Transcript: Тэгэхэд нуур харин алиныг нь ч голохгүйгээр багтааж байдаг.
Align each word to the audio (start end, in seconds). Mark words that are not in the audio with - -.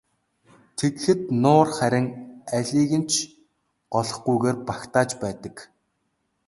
Тэгэхэд 0.77 1.21
нуур 1.41 1.67
харин 1.77 2.07
алиныг 2.57 2.91
нь 3.01 3.07
ч 3.11 3.13
голохгүйгээр 3.93 4.57
багтааж 4.67 5.09
байдаг. 5.21 5.55